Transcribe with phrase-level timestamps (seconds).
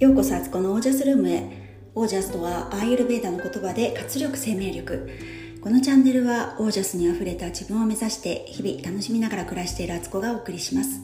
[0.00, 1.42] ようこそあつこのオージャスルームへ。
[1.94, 5.10] オージャスとはアーユルベーダの言葉で活力生命力。
[5.60, 11.02] このチャンネルはオージャスにあふれた自分を目指して日々楽しみながら暮らしているあつこがお送りします。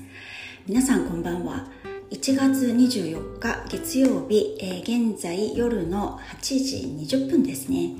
[0.66, 1.68] 皆さんこんばんは。
[2.10, 7.90] 1月24日月曜日、えー、現在夜の8時20分ですね、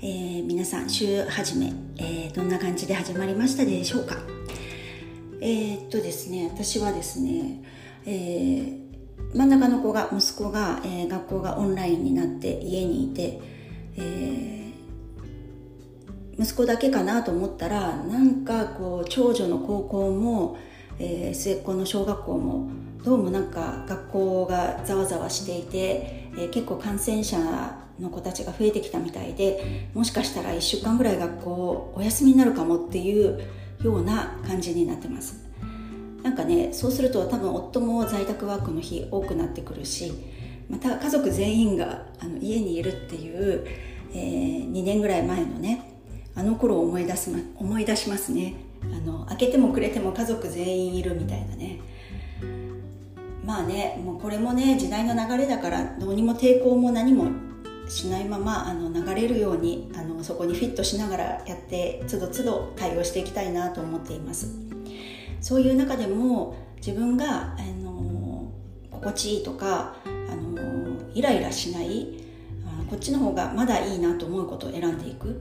[0.00, 4.16] えー、皆さん週始め、えー、どんな感じで始まりましたでしょうか？
[5.40, 7.64] え、っとですね私はですね、
[8.06, 8.89] えー
[9.34, 13.40] 真ん中の子が息子が、えー、学校がオンラインになって家にいて、
[13.96, 20.58] えー、息子だけかなと思ったらなんかこう長女の高校も、
[20.98, 22.70] えー、末っ子の小学校も
[23.04, 27.38] どうもなんか学校がざわざわしていて、えー、結構感染者
[28.00, 33.40] の子たちが増えてきたみたいでもしかしたら1週間ぐらい学校お休みになるかもっていう
[33.82, 35.49] ような感じになってます。
[36.22, 40.12] なんかねそうすると多分夫も在宅ワークの日多くなってくるし
[40.68, 43.66] また家族全員があの家にいるっていう、
[44.12, 45.90] えー、2年ぐらい前のね
[46.34, 51.80] あの頃を思い出す、ま、思い出しますねあの開けてもくれても家族全員いるみたいなね
[53.44, 57.30] まあねもうこれもね時代の流れだからどうにも抵抗も何も
[57.88, 64.46] しないままあの流れるようにあのそこにフィットしながらやってつどつど対応していきたいなと思っています。
[65.40, 68.52] そういう中でも自分が、あの
[68.90, 70.58] 心地いいとか、あの
[71.14, 72.20] イライラしない
[72.88, 75.40] こっちの方がまだいいなと思うことを選んでいく。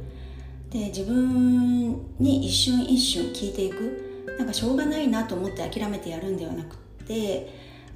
[0.70, 4.09] で自分に一瞬一瞬聞いていく。
[4.39, 7.53] なんかしょうがないなと思って諦めてやるんではなくて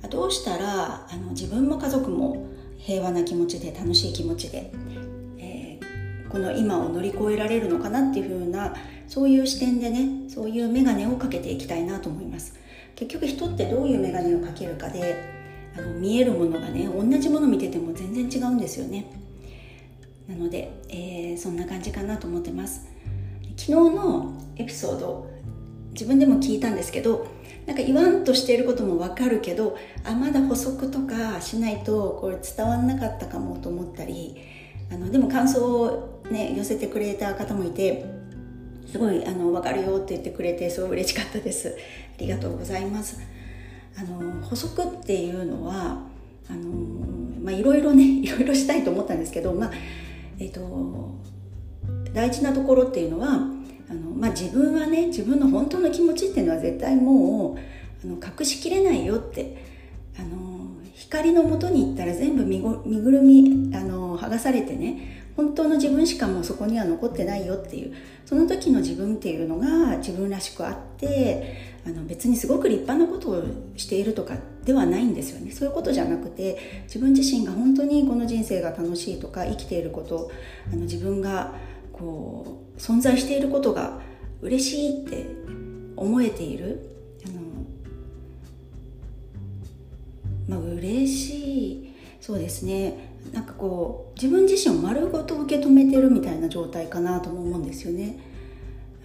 [0.10, 2.46] どうしたらあの自分も家族も
[2.78, 4.70] 平和な気持ちで楽しい気持ちで、
[5.38, 8.74] えー、この今を乗り越えられるのかなっていうふうな
[9.14, 12.56] そういう視点でねそういう眼鏡をかけていきたいなと思います。
[12.96, 15.16] 結局人ってどういう眼鏡をかけるかで
[15.78, 19.06] あの見えるものがね同じもの見てても全然違うんですよね。
[20.28, 22.88] なので、えー、そんな感じかなと思ってます。
[23.56, 25.30] 昨日のエピソード
[25.92, 27.28] 自分でも聞いたんですけど
[27.68, 34.38] なんか言わんとしていることもわかるけどあまだ補足とかしないとこれ伝わんなかったかもと思ったり
[34.92, 38.23] あのでも感想をね寄せてくれた方もいて
[38.94, 41.76] すごいあの分かるよって言ってくれてすごい嬉しかったです。
[42.16, 43.20] ありがとうございます。
[43.98, 45.98] あの補足っていうのは
[46.48, 46.70] あの
[47.42, 49.72] まあいろいろね いろいろしたいと思ったんですけどまあ
[50.38, 51.10] えっ、ー、と
[52.14, 53.30] 大事なところっていうのは
[53.90, 59.58] あの、まあ、自分はね自分の本当の気持ちっていうのは絶対もうあの隠しきれないよって
[60.20, 67.94] あの光のもとに行ったら全部身ぐるみあの剥がされてね本当の自分しかもうそこには残ってないよっていう
[68.26, 73.44] その時の自分っていうのが自分らしくあってあの別にすごく立派なことを
[73.76, 75.52] しているとかではないんですよね。
[75.52, 80.32] そういうことじゃなくて自分自身が本当にこの人生が楽しいとか生きていること
[80.72, 81.54] あの自分が
[81.92, 84.00] こう存在していることが
[84.42, 85.26] 嬉しいって
[85.98, 86.90] 思えている
[87.26, 87.30] あ
[90.50, 93.13] のまあ嬉しいそうですね。
[93.34, 98.20] なんかこう自分自身を丸ごと受け止めてるみたいな状態かなとも思うんですよね。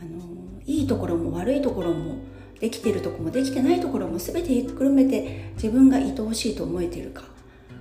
[0.00, 0.20] あの
[0.66, 2.16] いいところも悪いところも
[2.60, 7.22] できてるとこもできてないところも全てひっくるめて自分が愛おしいと思えてるか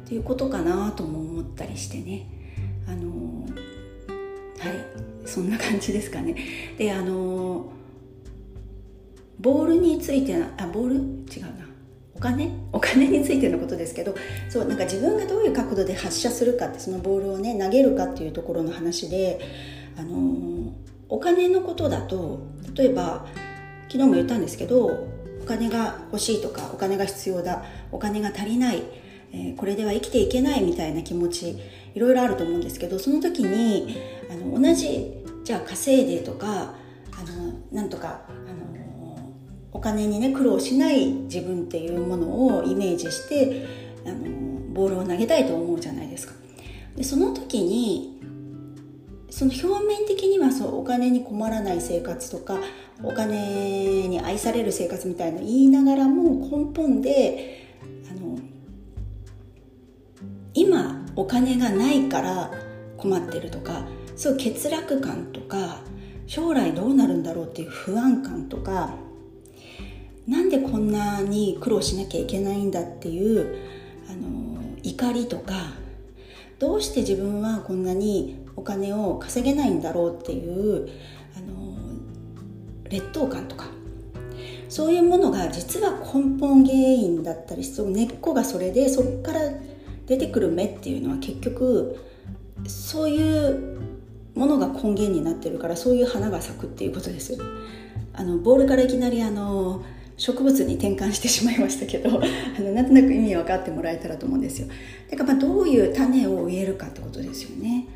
[0.05, 2.27] っていうことかなとも思ったりしてね。
[2.87, 3.45] あの
[4.59, 6.35] はいそんな感じですかね。
[6.79, 7.71] であの
[9.39, 10.95] ボールについてあボール？
[10.95, 11.66] 違うな
[12.17, 12.51] お金？
[12.73, 14.15] お金についてのことですけど
[14.49, 19.39] そうなんか自分がどういう角度で発射するかってそのボールをね投げるかっていうところの話で
[19.97, 20.73] あの
[21.09, 22.39] お金のことだと
[22.75, 23.27] 例えば
[23.87, 28.83] 昨日も言ったんですけどお金が欲しいとかお金が必要だお金が足りない、
[29.31, 31.59] えー、これでは生きていけないみたいな気持ち
[31.93, 33.95] いろいろあると思うんですけどその時に
[34.29, 38.86] あの同じじゃあ稼いでとかあのなんとかあの
[39.77, 43.67] お金にね苦労しない自分っていうものをイメージして
[44.07, 46.33] あのボールを投げたいと思うじゃないですか。
[46.95, 48.19] でその時に
[49.29, 52.57] その表面的にはそうお金に困らない生活とか
[53.03, 57.67] お金に愛される生活みたいな言いながらも根本で
[58.09, 58.39] あの
[60.55, 62.51] 今お金がないから
[62.97, 63.83] 困ってるとか
[64.15, 65.81] そう欠落感とか
[66.25, 68.95] 将来どうなるんだろうっていう不安感とか
[70.27, 73.55] なんでこんなに苦労しなきゃいけないんだっていう
[74.09, 75.53] あの怒りとか
[76.59, 80.89] どうして自分はこんなにお金を稼げないんだろうっていう
[81.35, 81.77] あの
[82.89, 83.67] 劣等感とか
[84.69, 89.39] そういうものが実は根本原因だったりその根っこがそれでそこから
[90.07, 91.97] 出てくる芽っていうのは結局
[92.65, 93.79] そういう
[94.35, 97.37] ものが根源になってるからそういう花が咲くっていうことです。
[98.13, 99.83] あのボールからいきなりあの
[100.17, 104.67] 植物に転換してしまいましたけど あのなんとなく意味分かってもらえたらと思うんですよ。
[105.09, 107.87] だからまあどういう種を植えるかってことですよね。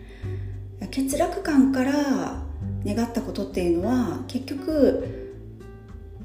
[0.82, 2.44] 欠落感から
[2.86, 5.04] 願ったことっていうのは結局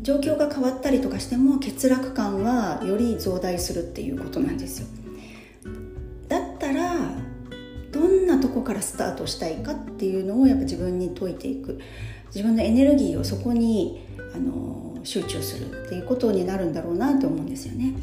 [0.03, 4.87] 状況が変わったりとかしても欠落感はより増大するっていうことなんですよ。
[6.29, 6.95] だったら
[7.93, 11.81] どんなとこからスタートしたいかっていうのをやっぱ自分に解いていく。
[12.35, 14.05] 自分のエネルギーをそこに
[14.35, 17.95] あの集中するっていうことになるんだろうなと思うんですよね。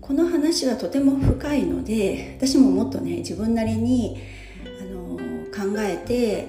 [0.00, 4.20] この話はとても深いので私ももっとね自分なりに
[4.80, 5.16] あの
[5.46, 6.46] 考えて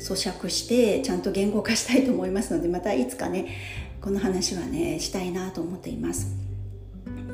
[0.00, 3.48] 咀嚼してちゃんと言語化したいと思いますのでまたいつかね
[4.00, 6.28] この話はねしたいなと思っています。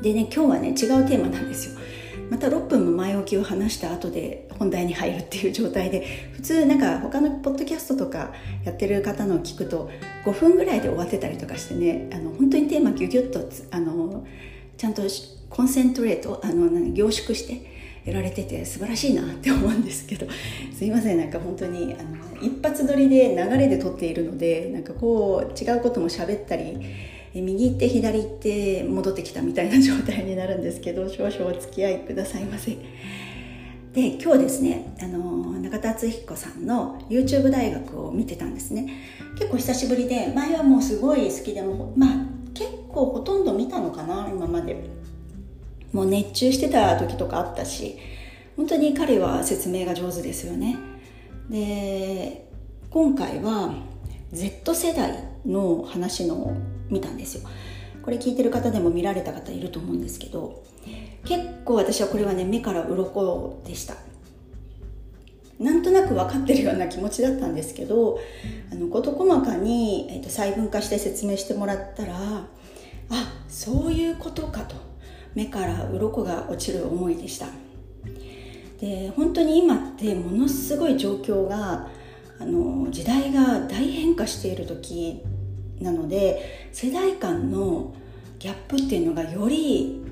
[0.01, 0.75] でね今日はね違う
[1.07, 1.79] テーマなんですよ。
[2.33, 8.33] また6分も前置きを話した後で本題に入るっていう状態で普通なんか他のポッドキャストとか
[8.63, 9.91] やってる方のを聞くと
[10.25, 14.25] 5分ぐらいで終わってたりとかしてねあの本当にテーマギュギュッとあの
[14.77, 15.03] ちゃんと
[15.51, 20.25] コンセントレートあの凝縮してやられてて素晴らしいなって思うんですけど
[20.75, 32.77] すいませんなんか本当にあの一発撮りで流れで撮っているのでなんかこう違うことも喋ったり右行って左行って戻ってきたみたいな状態になるんですけど 少々お付き合いくださいませ。
[33.93, 35.19] で今日ですねあの
[35.59, 38.87] 中田敦彦さんの YouTube 大学を見てたんですね。
[39.37, 45.03] 結構久しぶりで前はもうすごい好きでもまあ結構ほとんど見たのかな今まで。
[45.93, 47.97] もう熱中してた時とかあったし
[48.57, 50.75] 本当に彼は説明が上手ですよね。
[51.49, 52.49] で
[52.89, 53.75] 今回は
[54.31, 56.55] Z 世代の話の
[56.89, 57.49] 見たんですよ。
[58.01, 60.61] これ聞いてる方でも見られた方いると思うんですけど
[61.25, 63.95] 結構私はこれはね目から鱗でした。
[65.59, 68.19] なんとなく分かってるような気持ちだったんですけど
[68.71, 72.47] あの事細かに、えーと、細分化して説明してもらったらあ
[73.47, 74.93] そういうことかと。
[75.35, 77.47] 目から鱗が落ちる思いでした。
[78.79, 81.89] で本当に今ってものすごい状況が
[82.39, 85.21] あの時代が大変化している時
[85.79, 87.93] なので世代間の
[88.39, 90.03] ギャップっていうのがより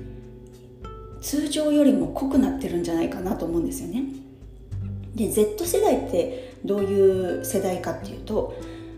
[1.20, 4.04] 通常よりも濃くなってるんじゃないかなと思うんですよね。
[5.14, 8.56] で Z 世代ってどういう世代かっていうと、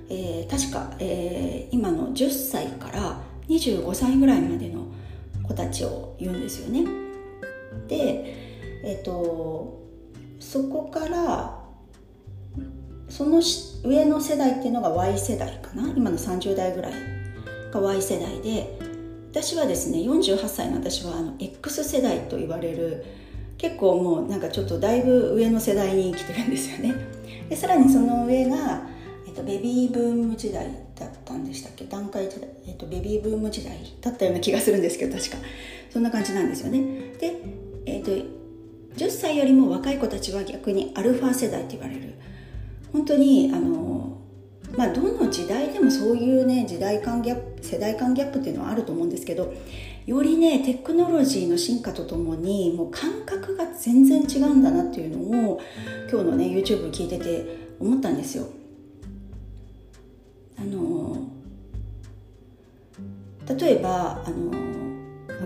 [0.09, 4.87] えー、確か、えー、今の10歳から25歳ぐらいまでの
[5.43, 6.85] 子たちを言うんですよね。
[7.89, 8.25] で、
[8.85, 9.85] えーと
[10.45, 11.64] そこから
[13.09, 13.43] その
[13.85, 15.93] 上の世代っていうのが Y 世代かな？
[15.97, 16.93] 今の30代ぐらい
[17.73, 18.79] が Y 世代で
[19.31, 23.05] 私はですね48歳の私はあの X 世代と言われる
[23.59, 26.95] 結構もうなんかちょっとだいぶ上の世代に来てるんですよね。
[27.49, 28.83] でさらにその上が、
[29.27, 31.85] えっと、ベビーブーム時代だったんでしたっけ？
[31.85, 32.29] 段階、
[32.67, 35.37] えっと、ベビーブーム時代だったような気がするんですけど確か。
[35.91, 36.81] そんな感じなんですよね。
[37.21, 37.37] で、
[37.87, 38.11] えっと、
[38.97, 42.15] 10歳よりも若い子たちは逆にアルファ世代って言われる。
[42.95, 44.19] 本当にあの
[44.77, 49.53] まあどの時代でもそういうね時代間ギャップ世代間ギャップっていうのはあると思うんですけど
[50.07, 55.61] よりねテクノロジーの進化とともにもう感覚が全然違うんだなっていうのを
[56.09, 58.47] 今日のね YouTube 聞いてて思ったんですよ。
[60.57, 61.19] あの
[63.59, 64.53] 例えばあの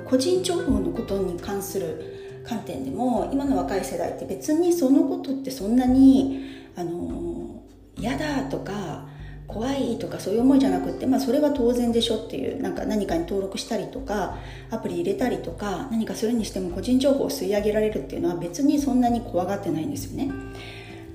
[0.05, 7.63] 個人情報のことに関する観点でも今の若い世代って別にそのことってそんなにあの
[7.97, 9.09] 嫌だとか
[9.49, 14.37] 怖いとかそういう思いじゃなくって、まあ、それは当然でしょっていうなんか何かに登録したりとか
[14.71, 20.31] アプリ入れたりとか何かするにしても個人情報を吸い上げられるっていうのは別にそんなに怖がってないんですよね。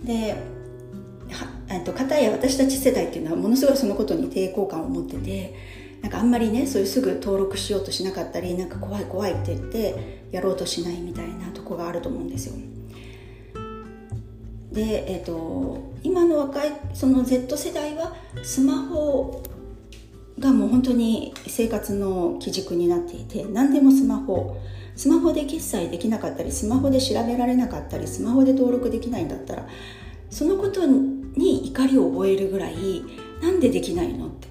[0.03, 0.35] で
[1.85, 5.53] と片や私たち世代っていうのはものすごいそのことに抵抗感を持ってて
[6.01, 12.55] なんかあんまりねそういうすぐ登録しようとしなかったりなんか怖い怖いって言ってやろうとしないみたいなとこがあると思うんですよ。
[14.73, 19.43] で、えーと、今の若いその Z 世代はスマホ
[20.39, 24.57] がもう本当に生活の基軸になっていて何でもスマホ。
[24.95, 29.67] スマホで決済できなかったりスマホで調べられなかったりスマホで登録できないんだったら
[30.29, 32.75] そのことに怒りを覚えるぐらい
[33.41, 34.47] なんでできないのって。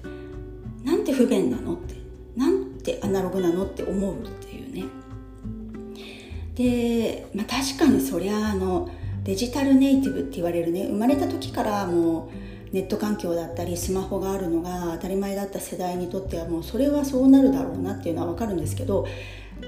[0.83, 1.95] なんて不便なのって。
[2.35, 4.83] なんてアナログなのって思うっていうね。
[6.55, 8.89] で、まあ、確かにそりゃあの
[9.23, 12.29] デジタルネイティブって言われるね生まれた時からも
[12.71, 19.05] うネット環境だったりスマホがあるのが当たり前だった世代にとってはもうそれはそうなるだろうなっていうのは分かるんですけど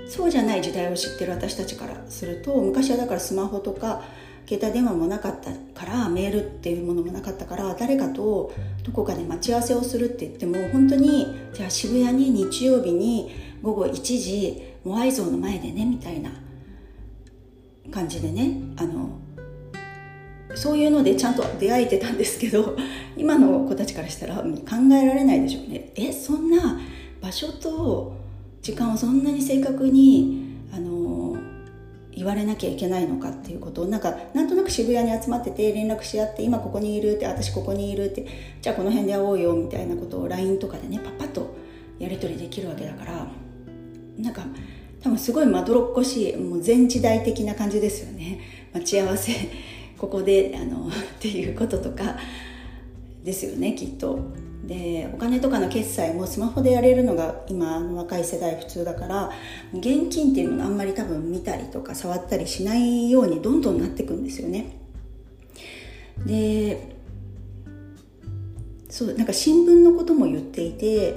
[0.10, 4.04] そうじゃない時代を知ってる私たちからすると昔はだからスマホとか
[4.48, 13.32] 携帯電話もなかったからメールっていうものもなかったから誰かとどこかで待ち合わせをするって言っても本当にじゃあ渋谷に日曜日に
[13.62, 16.32] 午後1時モアイ像の前でねみたいな
[17.92, 19.20] 感じでねあの
[20.56, 22.76] そういうのでちゃんと出会えてたんですけど
[23.18, 24.46] 今の子たちからしたら考
[24.94, 25.92] えられないでしょうね。
[25.96, 26.80] えそんな
[27.22, 28.14] 場所と
[28.62, 31.38] 時間をそんなに正確にあの
[32.12, 38.26] 言われなきゃいけないのかっていうことをなんかなんとなく渋谷に集まってて連絡し合って今ここにいるって私ここにいるって
[38.62, 41.56] じゃあこの辺で会おうよみたいなことを LINE とかでねパッパッと
[42.00, 43.28] やり取りできるわけだから
[44.18, 44.46] なんか
[45.02, 48.40] 多分すごいまどろっこしいもう全時代的な感じですよね。
[48.74, 49.34] 待ち合わせ
[49.98, 52.18] ここであの っていうこととか
[53.24, 54.20] ですよねきっと。
[54.66, 59.30] でお金とかの決済もスマホでやれるのが今の若い世代普通だから
[59.74, 64.76] 現金っていうのがあんまり多分見たりとか触ったりしないようにどんどんなっていくんですよね。
[66.26, 66.96] で
[68.90, 71.16] そうなんか新聞のことも言っていて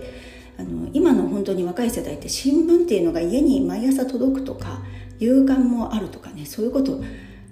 [0.59, 4.83] あの今の本当に若い世代って新聞っていうのが家に毎朝届くとか
[5.21, 7.01] 夕刊もあるとかねそういうこと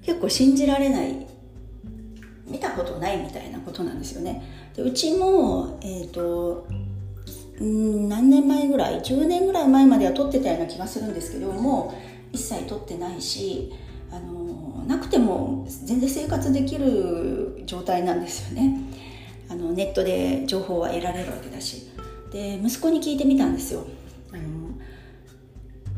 [0.06, 1.26] 結構信じられない
[2.46, 4.70] 見たことないみたいなことなんですよね。
[4.76, 6.68] でうちもえっ、ー、と
[7.62, 11.92] ん何年前ぐらい10年ぐらい前までは撮ってたような気がするんですけども
[12.32, 13.72] 一切撮ってないし
[14.12, 18.78] あのなくても全然生活できる状態なんですよね。
[19.48, 21.90] あのネットで情報は得られるわけだし。
[22.30, 23.84] で息子に聞いてみたんですよ。
[24.32, 24.42] あの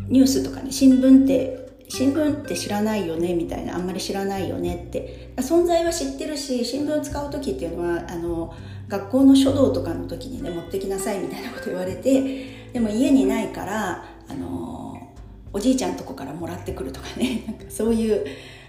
[0.09, 5.29] ニュースとかね新聞って新聞って知らないよねみたいなあんまり知らないよねって。
[5.43, 8.55] 存在は知ってるし新聞使う時っていうのはあの
[8.89, 15.13] 学校の書道とかの時にね持ってきなさいみたいなこと言われてでも家にないからあの
[15.53, 18.27] おじいちゃんとこからもらってくるとかね なんかそういう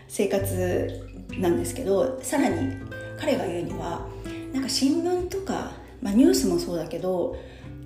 [0.07, 2.73] 生活なんですけどさらに
[3.19, 4.07] 彼が言うには
[4.53, 5.71] なんか新聞とか、
[6.01, 7.35] まあ、ニュースもそうだけど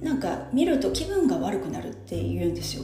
[0.02, 2.84] なんか見ると気分が悪くなるって言うんですよ。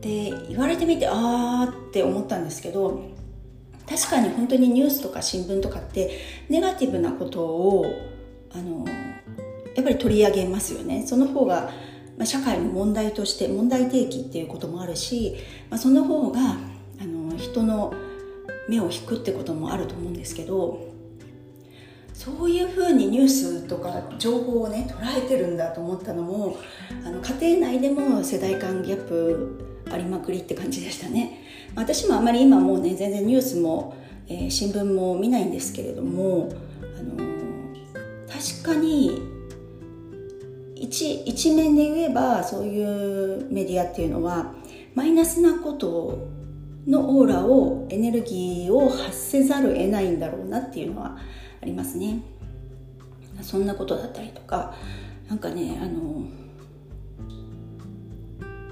[0.00, 3.10] で言われてみてああって思ったんですけど
[3.88, 7.86] 確かに本当にニュースとか新聞とかってネガティブなことを
[8.52, 8.84] あの
[9.74, 11.06] やっぱり取り上げますよね。
[11.06, 11.70] その方が、
[12.16, 15.36] まあ、社会の問題として問題提起っていうこともあるし、
[15.70, 16.40] まあ、その方が
[17.00, 17.92] あの人の
[18.68, 20.90] 目を引くってこともあると思うんですけど
[22.12, 26.58] そういうふうにニュースとか情報をね捉えてるんだと思ったのも
[27.04, 31.44] あの家庭内でも世代間ギャップありまくりって感じでしたね。
[31.74, 33.96] 私もあまり今もうね全然ニュースも、
[34.28, 36.50] えー、新聞も見ないんですけれども、
[36.98, 39.22] あのー、確かに
[40.76, 44.54] 一一面で言えばそういうメディアっていうのは
[44.94, 46.26] マイナスなこと
[46.86, 51.18] のオーラをエネルギーを発せざるを得ないんだろうなっていうのは
[51.62, 52.22] ありますね。
[53.42, 54.74] そんなことだったりとか
[55.28, 56.24] なんかねあの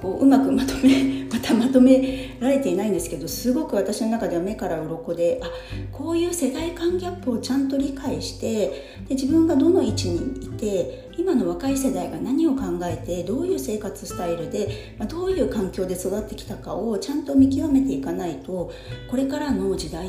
[0.01, 5.51] こううまくまとめまたまとめられていないんですけどすごく私の中では目から鱗であ
[5.93, 8.69] こういう世代間ギャップをちゃんと理解して
[9.09, 18.73] で自分がどの位置にいて今の若い世代が何を考えてどういう生活スタイルで、まあ、どういう環境で育ってきたかをちゃんと見極めていかないと
[19.11, 20.09] これからの時代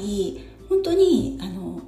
[0.70, 1.82] 本当にあの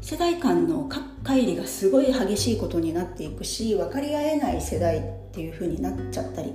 [0.00, 0.88] 世代間の
[1.24, 6.54] 乖離がすごい激しいことになっていくし分かり合えない世代っていう風になっちゃったり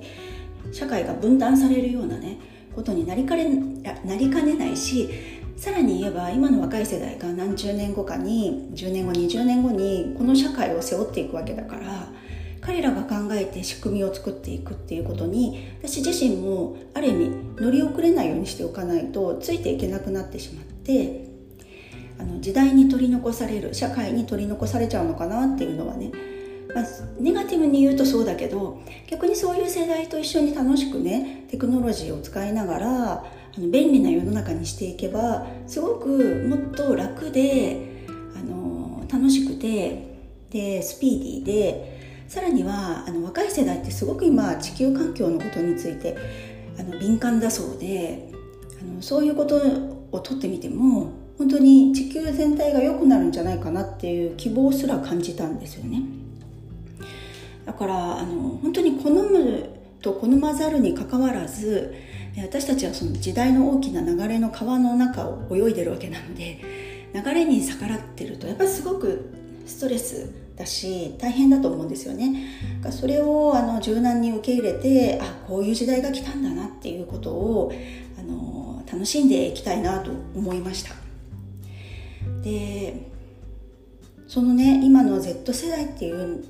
[0.71, 2.37] 社会が分断されるようなね
[2.75, 3.49] ことになりかね
[4.05, 5.09] なりかねないし
[5.57, 12.11] さらに言えば今の若い世代が何十年後かに10年後20年後にこの社会を背負っていくわけだから
[12.61, 21.25] 彼らが考えて仕組みを作っていくっていうことに私自身もある意味乗り遅れないようにしておかないとついていけなくなってしまって
[22.19, 26.11] あの時代に取り残される社会に取り残されちゃうのかなっていうのはね
[26.73, 26.85] まあ、
[27.19, 40.11] ネガティブに言うとそうだけど逆にそういう世代と一緒に楽しくねテクノロジーを使いながらあの便利な世の中にしていけばすごくもっと楽であの楽しくて
[40.49, 46.17] でスピーディーでさらにはあの若い世代ってすごく今地球環境のことについて
[46.79, 48.29] あの敏感だそうで
[48.81, 49.57] あのそういうこと
[50.11, 56.20] をとってみても本当に地球全体が良くなるんじゃないかなっていう希望すら感じたんですよね。
[57.71, 59.69] だからあの本当に好む
[60.01, 61.95] と好まざるにかかわらず
[62.37, 66.59] 私たちはその時代の大きな流れの川の中を泳いでるわけなので
[67.13, 69.33] 流れに逆らってるとやっぱりすごく
[69.65, 72.45] ストレスだし大変だと思うんですよね。
[72.89, 77.71] それをあの柔軟に受け入れてあこういう時代が来たんだなっていうことを
[78.19, 80.93] あの楽しんでいきたいなと思いました。
[82.43, 83.09] で
[84.27, 86.43] そのね今の Z 世代っていう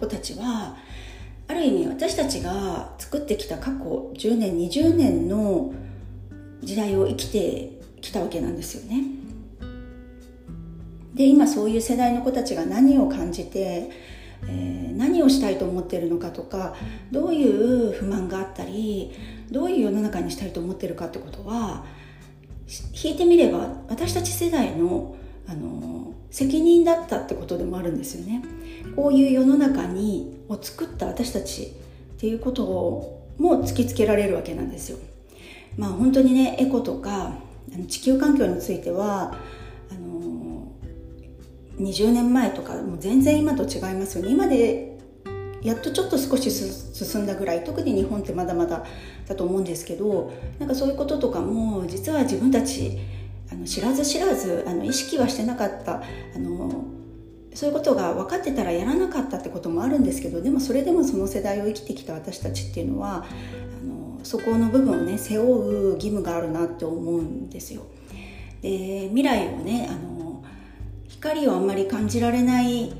[0.00, 0.76] 子たちは
[1.46, 5.72] ある意味私たちが作ってきた過去10年20年の
[6.62, 9.04] 時代を生きてきたわけなんですよね。
[11.14, 13.90] で今そういう世代の子たちが何を感じて、
[14.46, 16.76] えー、何をしたいと思ってるのかとか
[17.10, 19.12] どういう不満があったり
[19.50, 21.84] どういう世の中にしたいと思ってるかってことは
[23.02, 25.16] 引いてみれば私たち世代の
[25.46, 28.42] あの責任だったってことでもあるんですよね。
[28.96, 34.98] こういう世の中にを作った私たちっていうことをも突きつけられるわけなんですよ。
[35.76, 37.32] まあ本当にねエコとか
[37.88, 39.34] 地球環境については
[39.90, 40.68] あの
[41.78, 44.98] 20年前とかもう全然今と違いますよね今で
[45.62, 48.84] やっとちょっと少し進んだぐらい特に日本ってまだまだ
[49.28, 52.98] だと思うんですけどなんかそういうこととかも実は自分たち
[53.60, 56.02] の知らず知らずあの意識はしてなかった
[56.34, 56.84] あの
[57.54, 67.82] そういうことが分かってたらやらなかったってこともあるんですけどでもそれでもその世代を生きてきた私たちっていうのはあのそこの部分をね背負う義務があるなって思うんですよ。
[68.62, 70.44] で未来をねあの
[71.08, 72.92] 光をあんまり感じられない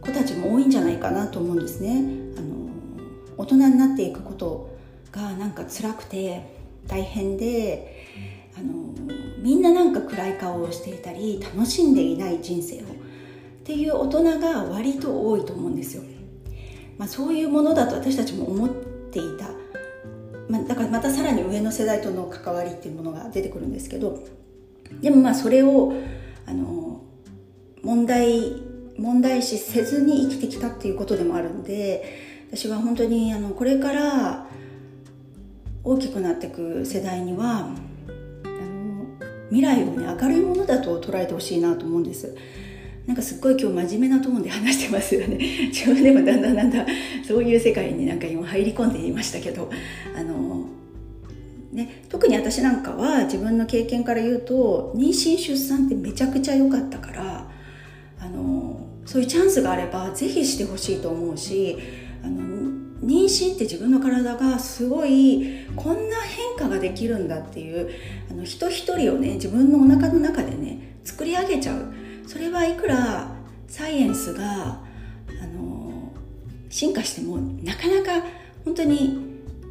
[0.00, 2.02] 子たちも多いんじゃないかなと思うんですね。
[2.36, 2.68] あの
[3.38, 4.76] 大人になっていくこと
[5.10, 6.42] がなんか辛くて
[6.86, 8.04] 大変で
[8.58, 8.94] あの
[9.46, 12.78] みんななんか暗い顔をしていたり楽しんでいない人生を。
[12.80, 12.82] っ
[13.62, 16.02] ていう大人が割と多いと思うんですよ、
[16.98, 19.50] まあ、そういうものだと私たちも思っていた、
[20.48, 24.24] まあ、だからまたさらに上の世代との関わりっていうものが出てくるんですけど。
[25.00, 25.92] でもまあそれを
[26.44, 27.02] あの
[27.82, 28.62] 問題
[28.98, 34.46] 問題視せずに生きてきたっていうことでもあるんで私は本当にあのこれから
[35.82, 37.70] 大きくなっていく世代には
[39.50, 42.34] 未来をね明るいものだと捉えてほしいなと思うんです。
[43.06, 45.38] なんかすっごい今日真面目なトーンで話してますよね
[45.70, 46.86] 自分でもだんだんだんだん
[47.24, 49.70] そういう世界になんか今入り込んでいましたけど
[50.16, 50.66] あの
[51.72, 57.50] ね、特に私なんかは自分の経験から言うと妊娠出産ってめちゃくちゃ良かったから
[58.18, 61.76] あのそういうチャンスがあればぜひしてほしいと思うし
[62.24, 62.56] あの
[63.04, 66.45] 妊娠って自分の体がすごいこんな変
[66.88, 67.90] できるんだっていう
[68.30, 71.92] あの人一人をね自分のお腹の中でね作り上げちゃう
[72.26, 73.28] それはいくら
[73.68, 74.44] サイエンスが
[75.42, 76.12] あの
[76.70, 78.26] 進化してもなかなか
[78.64, 79.18] 本当に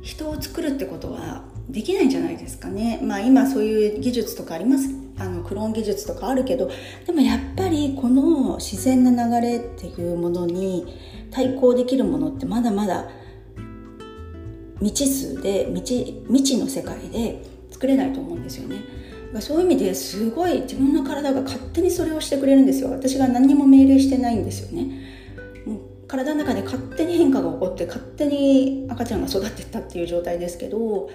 [0.01, 2.99] 人を作るってことはできないんじゃないですかね。
[3.01, 4.89] まあ今そういう技術とかあります。
[5.17, 6.69] あのクローン技術とかあるけど
[7.05, 10.85] でもやっぱりこの自然な流れっていうものに
[11.31, 13.09] 対抗できるものってまだまだ
[14.79, 18.83] 未知数で未知未知の世界で作れないと思うんですよね。
[19.41, 22.91] そういう意味ですごい自分の体が勝手にそれをしてくれるんですよ。
[22.91, 24.87] 私が何にも命令してないんですよね。
[25.65, 31.09] もう体の中で勝手に変化が起こって勝手に赤ちゃんが育ってったっていう状態ですけど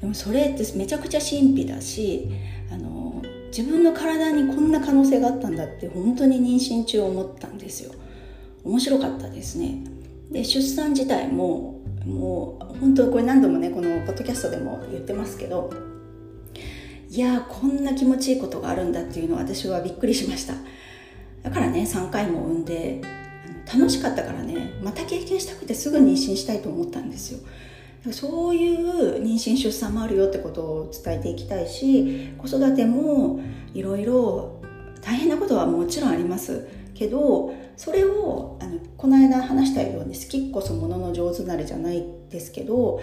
[0.00, 2.28] でもそれってめちゃくちゃ神秘だし
[2.70, 7.92] あの自分の体にこんな可能性があったんだって本当に妊娠中思ったんですよ。
[8.64, 9.84] 面白かったですね。
[10.30, 11.73] で出産自体も
[12.04, 15.72] もう本当これ何度もねこのポッドキャストでも言ってますけど
[17.10, 20.54] いやこんな気持ちいいことがあるんだっていうのは私はびっくりしました。
[21.42, 23.00] だからね3回も産んで
[23.72, 27.38] 楽しかったからねまた経験したくてすぐ妊娠したいと思ったんですよ。
[28.10, 33.40] そういう妊娠出産もあるよってことを伝えていきたいし子育ても
[33.72, 34.60] いろいろ
[35.00, 36.66] 大変なことはもちろんあります。
[36.94, 43.00] けどそれをあのこの間話したように好きこそものの上手なれじゃないですけど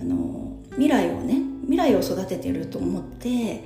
[0.00, 3.62] あの未来をね未来を育ててると思って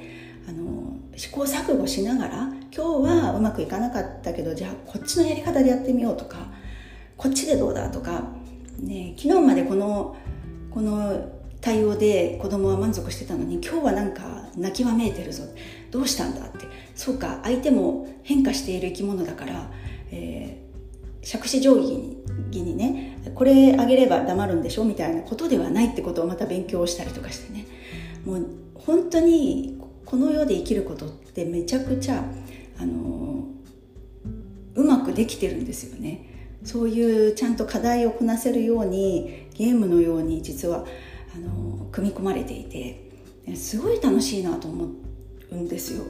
[0.49, 6.49] あの試行錯誤しながら今日はうまくいかなかったけどじゃあこっちのやり方でやってみようとか
[7.17, 8.25] こっちでどうだとか、
[8.81, 10.17] ね、昨日までこの
[10.71, 15.45] この対応で子供は満足してたのに今日はなんか泣きわめいてるぞ。
[15.95, 16.67] どうしたんだって。
[16.97, 19.71] そうか相手も変化している生き物だから、
[20.11, 27.67] えー、杓子定規にねこれあげれば黙るんでしょみたいなことではないってことをまた勉強したりとかしてね。
[28.25, 32.25] もう本当にこの世で生きることってめちゃくちゃ
[32.81, 33.45] あの
[34.75, 36.59] うまくできてるんですよね。
[36.65, 40.85] そういうちゃんと課題をこなせるようにゲームのように実は
[41.37, 45.04] あの組み込まれていてすごい楽しいなと思う
[45.55, 46.05] んですよ。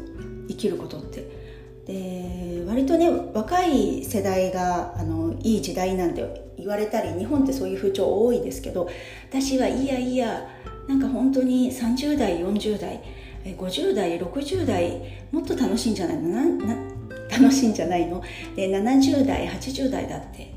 [0.48, 1.44] 生きることって。
[1.86, 8.88] で割とね若い世代があのいい時代なんて言われたり日本ってそういう風潮多いですけど
[9.28, 10.48] 私はいやいや
[10.88, 13.02] なんか本当に30代40代
[13.44, 16.30] 50代60代もっと楽しいんじゃないの？
[16.64, 16.74] な
[17.30, 18.22] 楽しいんじゃないの？
[18.56, 20.54] で70代80代だって。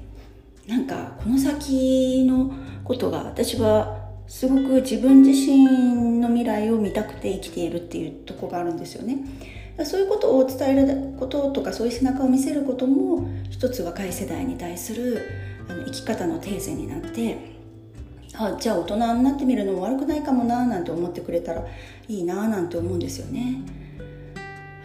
[0.66, 2.52] なんかこの先の
[2.84, 3.97] ことが私は
[4.28, 9.18] すごく自分自身の未来を見たくて生きているっていうとこがあるんですよね。
[9.86, 15.22] そういうことを伝えることとかそういう背中を見せることも一つ若い世代に対する
[15.70, 17.38] あの生き方のテーゼになって
[18.34, 21.64] あじゃあ大人になってみるのも悪くないかもななんて思ってくれたら
[22.08, 23.62] いいななんて思うんですよね。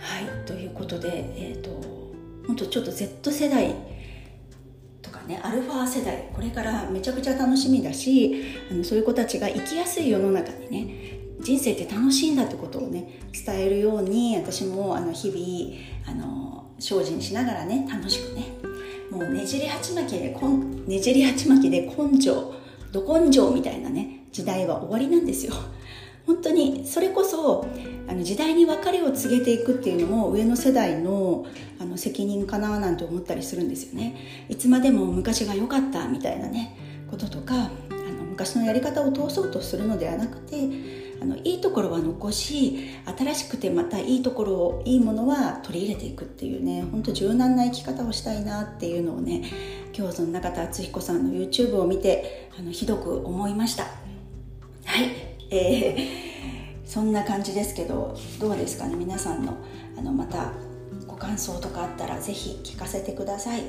[0.01, 1.71] はいということで、えーと、
[2.47, 3.75] 本当ちょっと Z 世代
[5.03, 18.47] とかねアルファ世代これからめちゃくちゃ楽しみだしあのそういう子たちが生きやすい世の中にね人生って楽しいんだってことをね伝えるように私もあの日々あの精進しながらね楽しくね
[19.11, 20.35] もうねじり鉢巻きで
[20.87, 22.55] ねじり鉢巻きで根性
[22.93, 25.53] ど根性みたいなね時代は終わりなんですよ。
[26.27, 27.67] 本当にそれこそ
[28.09, 31.47] あの時代に別れを告げていくっていうのも上の世代の
[31.81, 34.47] あの責任かななんて思ったりするんですよね。
[34.49, 36.77] いつまでも昔が良かったみたいなね
[37.11, 40.57] こととかあの昔のやり方を通そうとするのではなくて
[41.21, 49.43] あのいいところは残し新しくてまたいいところをいいものは取り入れていくっていうねほんと柔軟な生き方をしたいなっていうのをね
[49.97, 53.85] 今日その中田敦彦さんの YouTube を見てあのひどく思いました。
[53.85, 55.32] はい。
[55.53, 58.97] えー、そんな感じですけどどうですかね？
[58.97, 59.57] 皆さんの
[59.97, 60.53] あのまた
[61.07, 63.63] ご感想とかあったら是非聞かせてください。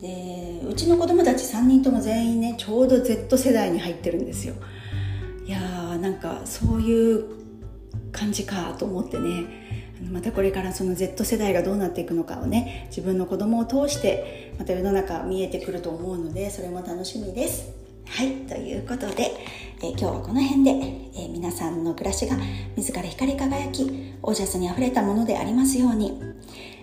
[0.00, 4.54] でうちの子供たち3人とも全員ねちょうど Z 世代に入ってるんですよ。
[5.46, 7.24] いやーなんかそういう
[8.10, 9.60] 感じかと思ってね。
[10.10, 17.70] またこれからその Z 世代がどうなっていくのかをね自分の子供を通してまた世の中見えてくると思うのでそれも楽しみです。
[18.08, 19.30] はいということで、
[19.84, 22.36] え、今日はこの辺で、えー、皆さんの暮らしが
[22.76, 26.22] 自ら光り輝きオージャスにあふれたものでありますように、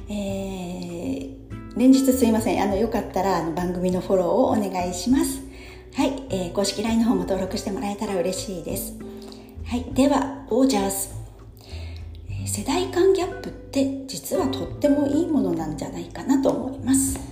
[0.10, 2.62] えー、連日すいません。
[2.62, 5.42] あのよかったらあの番組のフォローをお願いします。
[5.96, 9.00] はい、えー、公式 LINE の方も登録してもらえたら嬉しいです。
[9.66, 9.86] はい。
[9.94, 11.16] ではオージャス。
[12.46, 17.29] 世代間ギャップって実はとってもいいものなんじゃないかなと思います。